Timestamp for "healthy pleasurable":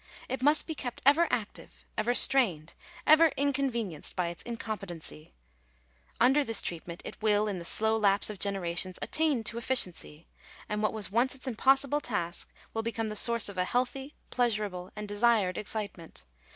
13.63-14.89